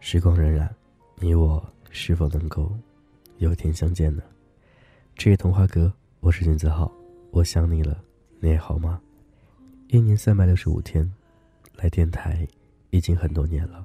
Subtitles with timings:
[0.00, 0.68] 时光荏苒，
[1.16, 2.70] 你我是否能够
[3.38, 4.22] 有天相见呢？
[5.16, 6.92] 这是童话歌，我是君子浩，
[7.32, 7.98] 我想你了，
[8.38, 9.00] 你也好吗？
[9.88, 11.10] 一年三百六十五天，
[11.76, 12.46] 来电台
[12.90, 13.84] 已经很多年了，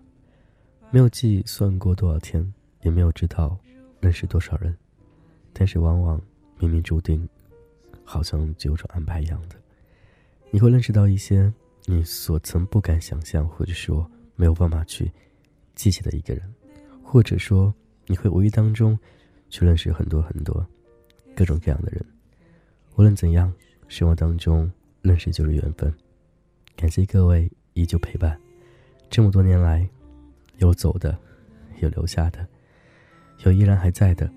[0.92, 3.58] 没有计算过多少天，也没有知道
[4.00, 4.76] 认识多少人，
[5.54, 6.20] 但是往往
[6.59, 7.27] 冥冥注定，
[8.04, 9.55] 好像就有种安排一样的，
[10.52, 11.52] 你会认识到一些
[11.86, 15.12] 你所曾不敢想象，或者说没有办法去。
[15.76, 16.44] 记起的一个人，
[17.02, 17.74] 或者说
[18.05, 18.99] 你会无意当中
[19.49, 20.68] 去认识很多很多
[21.34, 22.05] 各种各样的人。
[22.98, 23.54] 无论怎样，
[23.88, 24.70] 生活当中
[25.02, 25.94] 认识就是缘分。
[26.76, 28.38] 感谢各位依旧陪伴，
[29.10, 29.90] 这么多年来，
[30.59, 31.18] 有走的，
[31.80, 32.45] 有留下的，
[33.45, 34.29] 有依然还在的。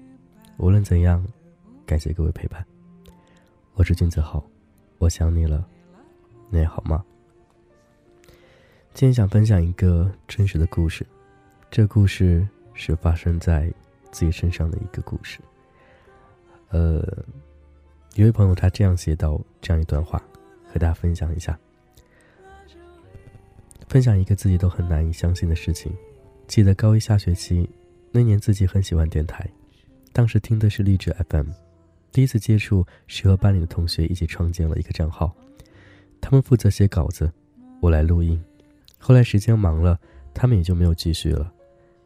[0.56, 1.25] 无论怎样，
[1.84, 2.65] 感谢各位陪伴。
[3.75, 4.45] 我是君子浩，
[4.98, 5.67] 我想你了，
[6.48, 7.05] 你还好吗？
[8.95, 11.05] 今天想分享一个真实的故事。
[11.73, 13.73] 这故事是发生在
[14.12, 15.41] 自己身上的一个故事。
[16.69, 17.03] 呃，
[18.15, 20.23] 有位朋友他这样写到这样一段话，
[20.69, 21.59] 和大家分享一下。
[23.89, 25.93] 分享一个自己都很难以相信的事情。
[26.53, 27.67] 记得高一下学期
[28.11, 29.48] 那年，自己很喜欢电台，
[30.12, 31.47] 当时听的是励志 FM。
[32.11, 35.34] 第一次接触是和班里的同学一起创建了一个账号，
[36.20, 37.33] 他们负责写稿子，
[37.81, 38.39] 我来录音。
[38.98, 39.98] 后来时间忙了，
[40.34, 41.50] 他们也就没有继续了。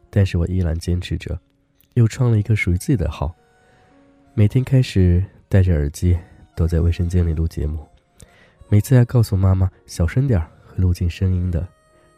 [0.09, 1.37] 但是我依然坚持着，
[1.95, 3.35] 又创了一个属于自己的号。
[4.33, 6.17] 每天开始戴着耳机，
[6.55, 7.85] 躲在卫生间里录节目，
[8.69, 11.67] 每次还告诉妈妈小声点儿，会录进声音的。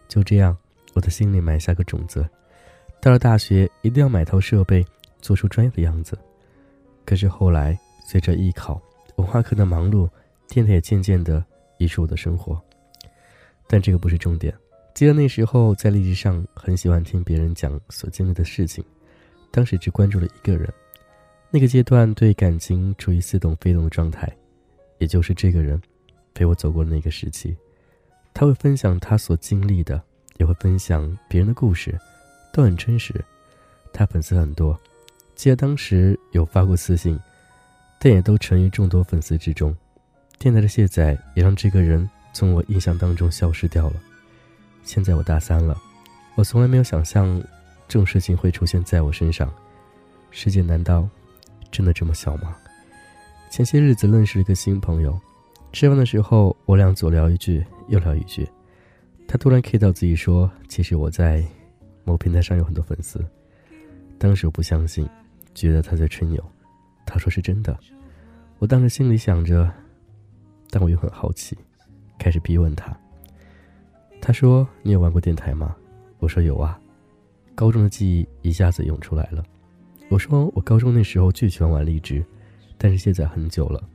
[0.08, 0.56] 就这样，
[0.94, 2.28] 我的心里埋下个种子。
[3.02, 4.86] 到了大学，一定要买套设备，
[5.22, 6.18] 做出专业的样子。
[7.06, 8.82] 可是后来，随着艺考、
[9.16, 10.10] 文化课的忙碌，
[10.48, 11.44] 电台也渐渐的
[11.78, 12.62] 移出我的生活。
[13.68, 14.54] 但这个不是重点。
[14.94, 18.84] 记得那时候在励志上很喜欢听别人讲所经历的事情，
[19.52, 20.68] 当时只关注了一个人，
[21.52, 24.30] 那个阶段对感情处于似懂非懂的状态，
[24.98, 25.82] 也就是这个人
[26.34, 27.56] 陪我走过那个时期，
[28.34, 30.04] 他会分享他所经历的，
[30.40, 31.96] 也会分享别人的故事，
[32.52, 33.14] 都很真实。
[33.94, 34.80] 他粉丝很多，
[35.36, 37.20] 记得当时有发过私信，
[38.00, 39.76] 但也都沉于众多粉丝之中。
[40.38, 43.96] 电台的卸载也让这个人从我印象当中消失掉了。
[44.84, 45.78] 现在我大三了，
[46.36, 47.40] 我从来没有想象
[47.88, 49.54] 这种事情会出现在我身上。
[50.32, 51.08] 世界难道
[51.72, 52.56] 真的这么小吗？
[53.52, 55.20] 前些日子认识了一个新朋友，
[55.74, 58.48] 吃饭的时候我俩左聊一句右聊一句，
[59.32, 61.46] 他突然 K 到自己说：“其实我在
[62.04, 63.24] 某平台上有很多粉丝。”
[64.18, 65.08] 当时我不相信，
[65.54, 66.44] 觉得他在吹牛。
[67.06, 67.78] 他说是真的，
[68.58, 69.72] 我当时心里想着，
[70.72, 71.56] 但我又很好奇，
[72.18, 72.92] 开始逼问他。
[74.20, 75.76] 他说：“你有玩过电台吗？”
[76.18, 76.82] 我说：“有啊。”
[77.54, 78.10] 高中的记
[78.42, 79.44] 忆一下子涌出来了。
[80.10, 82.26] 我说：“我高中那时候最喜欢玩荔枝，
[82.80, 83.88] 但是现在很久了。”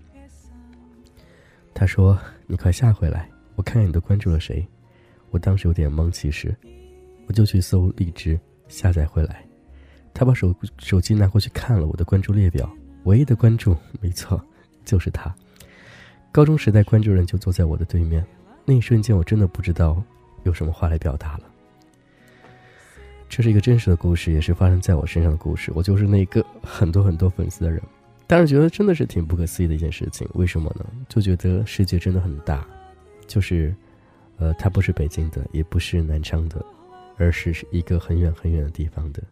[1.75, 2.16] 他说
[2.47, 4.65] ：“你快下回来，我看看你都关注了谁。”
[5.34, 6.55] 我当时有点懵，其实，
[7.27, 9.45] 我就去搜荔枝，下载回来。
[10.15, 12.72] 他把手手机拿过去看了我的关注列表，
[13.03, 14.41] 唯一的关注，没错，
[14.84, 15.34] 就是他。
[16.31, 18.25] 高中时代关注人就坐在我的对面，
[18.65, 20.00] 那一瞬间我真的不知道。
[20.45, 21.45] 有什么话来表达了？
[23.28, 25.72] 这是一个真实的故事，也是发生在我身上的故事。
[25.75, 27.83] 我就是那个很多很多粉丝的人，
[28.28, 30.28] 但是觉得真的是挺不可思议的一件事情。
[30.34, 30.87] 为什么呢？
[31.09, 32.65] 就觉得世界真的很大，
[33.27, 33.75] 就是，
[34.39, 36.65] 呃，它不是北京的，也不是南昌的，
[37.17, 39.22] 而是一个很远很远的地方的。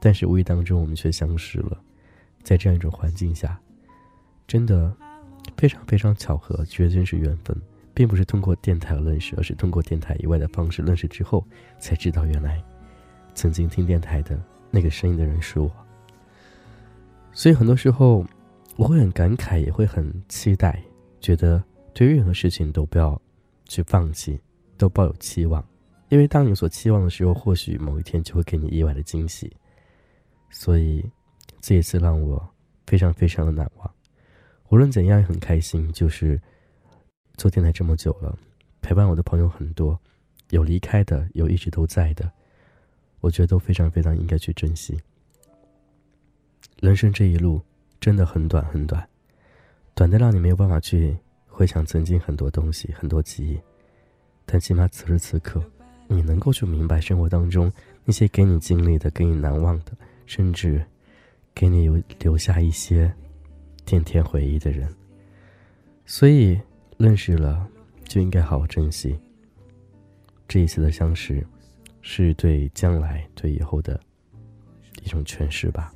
[0.00, 1.80] 但是无意当中，我们却相识了，
[2.42, 3.58] 在这样一种环境下，
[4.46, 4.94] 真的
[5.56, 7.56] 非常非常巧合，绝对是缘分。
[7.96, 11.46] 并不是通过电台认识，而是通过电台以外的方式认识之后，
[11.78, 12.60] 才知道原来
[13.36, 14.36] 曾经听电台的
[14.68, 15.70] 那个声音的人是我。
[17.30, 18.26] 所以很多时候
[18.74, 20.82] 我会很感慨，也会很期待，
[21.20, 21.62] 觉得
[21.92, 23.20] 对任何事情都不要
[23.66, 24.40] 去放弃，
[24.76, 25.64] 都抱有期望，
[26.08, 29.50] 因为当你所期望的时候，或许某一天就会给你意外的惊喜。
[30.50, 31.04] 所以
[31.60, 32.46] 这一次让我
[32.86, 33.90] 非常非常的难忘，
[34.68, 36.40] 无论怎样也很开心，就是。
[37.36, 38.38] 做电台这么久了，
[38.80, 40.00] 陪伴我的朋友很多，
[40.50, 42.30] 有离开的，有一直都在的，
[43.18, 44.96] 我觉得都非常非常应该去珍惜。
[46.78, 47.60] 人生这一路
[47.98, 49.04] 真的很短很短，
[49.96, 51.18] 短的让你没有办法去
[51.54, 53.56] 回想曾经很多东西、很多记忆，
[54.44, 55.62] 但起码此时此刻，
[56.08, 57.72] 你能够去明白生活当中
[58.04, 59.92] 那些给你经历的、给你难忘的，
[60.26, 60.84] 甚至
[61.54, 63.14] 给你有留下一些
[63.86, 64.92] 甜甜回忆的人。
[66.04, 66.60] 所以，
[66.98, 67.68] 认识了
[68.02, 69.16] 就应该好好珍惜。
[70.48, 71.46] 这一次的相识，
[72.02, 73.98] 是对将来、对以后的
[75.04, 75.94] 一种诠释吧。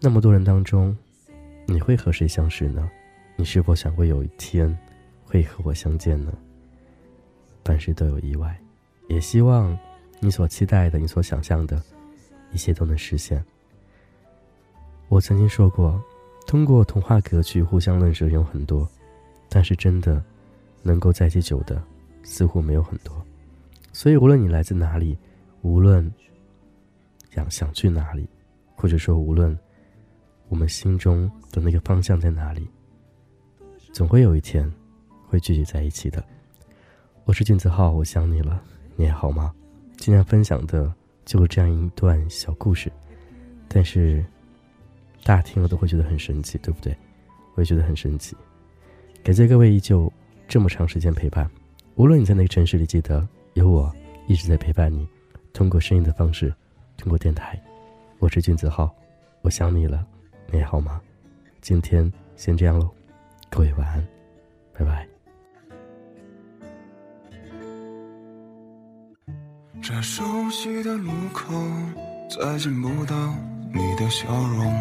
[0.00, 0.96] 那么多人当中，
[1.66, 2.90] 你会和谁相识呢？
[3.36, 4.76] 你是否想过有一天
[5.24, 6.32] 会和我相见呢？
[7.64, 8.58] 凡事都有意外，
[9.08, 9.76] 也希望
[10.20, 11.82] 你所期待的、你所想象的，
[12.52, 13.44] 一切都能实现。
[15.08, 16.02] 我曾经说过，
[16.46, 18.88] 通过童话格局互相认识的人有很多，
[19.48, 20.24] 但是真的
[20.82, 21.82] 能够在一起久的，
[22.22, 23.14] 似乎没有很多。
[23.92, 25.16] 所以，无论你来自哪里，
[25.60, 26.10] 无论
[27.30, 28.28] 想想去哪里，
[28.74, 29.56] 或者说无论
[30.48, 32.68] 我们心中的那个方向在哪里，
[33.96, 34.70] 总会有一天
[35.26, 36.22] 会聚集在一起的。
[37.24, 38.62] 我是俊子浩，我想你了，
[38.94, 39.54] 你还好吗？
[39.96, 40.92] 今天分享的
[41.24, 42.92] 就是这样一段小故事，
[43.66, 44.22] 但是
[45.24, 46.94] 大家听了都会觉得很神奇，对不对？
[47.54, 48.36] 我也觉得很神奇。
[49.24, 50.12] 感谢各位依旧
[50.46, 51.50] 这么长时间陪伴，
[51.94, 53.90] 无论你在哪个城市里，记得有我
[54.26, 55.08] 一直在陪伴你。
[55.54, 56.54] 通过声音的方式，
[56.98, 57.58] 通过电台，
[58.18, 58.94] 我是俊子浩，
[59.40, 60.06] 我想你了，
[60.50, 61.00] 你还好吗？
[61.62, 62.90] 今天先这样喽，
[63.50, 64.06] 各位晚安，
[64.72, 65.06] 拜拜。
[69.80, 71.54] 这熟悉的路口，
[72.28, 73.14] 再见不到
[73.72, 74.74] 你的笑容，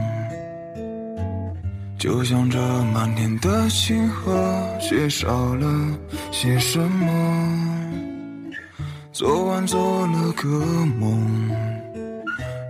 [1.97, 4.33] 就像这满天的星河，
[4.79, 5.97] 缺少了
[6.31, 7.61] 些什么。
[9.11, 10.49] 昨晚做了个
[10.99, 11.51] 梦，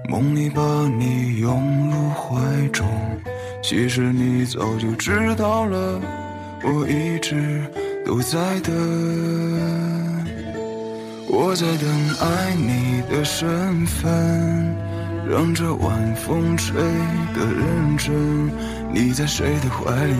[0.09, 2.85] 梦里把你拥入怀中，
[3.67, 5.99] 其实你早就知道了，
[6.61, 7.63] 我一直
[8.05, 8.71] 都在等。
[11.27, 11.89] 我在等
[12.21, 14.07] 爱你的身份，
[15.27, 16.79] 让这晚风吹
[17.33, 18.13] 得认真。
[18.93, 20.13] 你在谁的怀里，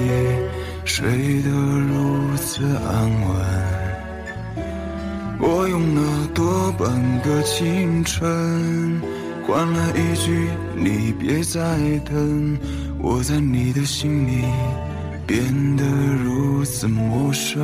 [0.83, 1.07] 睡
[1.43, 4.57] 得如此安稳？
[5.37, 6.89] 我用了多半
[7.21, 8.99] 个青春，
[9.45, 11.59] 换来一句你别再
[12.09, 12.57] 等。
[13.07, 14.43] 我在你的心里
[15.27, 15.85] 变得
[16.23, 17.61] 如此陌生。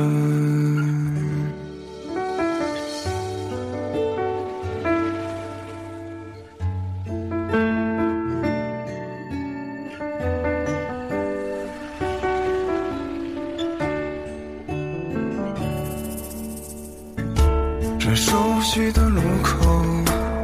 [17.98, 19.58] 这熟悉的路口，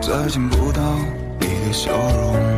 [0.03, 0.83] 再见不到
[1.39, 2.57] 你的笑容，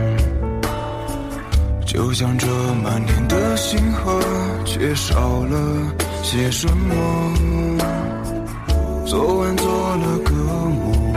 [2.00, 2.47] 就像这
[2.82, 4.19] 满天的星河，
[4.64, 5.93] 缺少了
[6.23, 6.94] 些什么。
[9.05, 9.69] 昨晚做
[9.99, 11.12] 了个梦，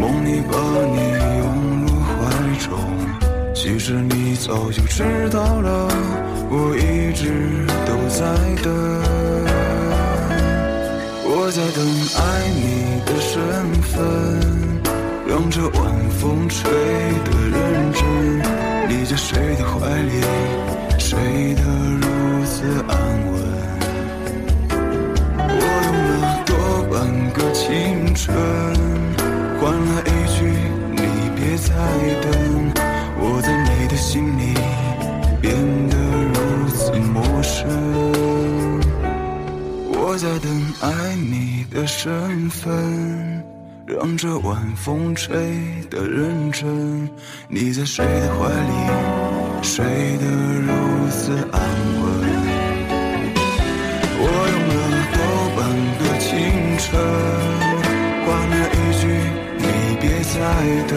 [0.00, 0.56] 梦里把
[0.88, 0.96] 你
[1.36, 1.44] 拥
[1.82, 2.16] 入怀
[2.64, 2.72] 中，
[3.54, 5.86] 其实你早就知道了，
[6.48, 8.24] 我一直都在
[8.62, 8.72] 等。
[11.28, 11.84] 我在等
[12.16, 12.24] 爱
[12.56, 12.64] 你
[13.04, 13.36] 的身
[13.82, 13.94] 份，
[15.28, 17.95] 让这晚风吹得认真。
[19.08, 20.20] 在谁的怀里，
[20.98, 21.16] 睡
[21.54, 22.98] 得如此安
[23.30, 23.38] 稳？
[25.48, 26.12] 我用了
[26.44, 26.50] 多
[26.90, 26.94] 半
[27.30, 27.64] 个青
[28.16, 28.36] 春，
[29.60, 30.38] 换了一句
[30.90, 30.98] 你
[31.36, 31.70] 别再
[32.20, 32.26] 等。
[33.20, 34.54] 我在你的心里
[35.40, 35.54] 变
[35.88, 35.96] 得
[36.34, 37.64] 如此陌生。
[39.92, 43.35] 我在等爱你的身份，
[43.86, 45.32] 让这晚风吹
[45.88, 47.08] 得认真。
[47.48, 48.72] 你在谁的怀里，
[49.62, 49.84] 睡
[50.18, 51.60] 得如此安
[52.02, 52.04] 稳？
[54.18, 54.78] 我用了
[55.14, 55.18] 多
[55.56, 55.58] 半
[56.00, 56.26] 个清
[56.78, 56.90] 晨，
[58.26, 59.06] 换了一句
[59.56, 59.64] 你
[60.00, 60.34] 别再
[60.88, 60.94] 等。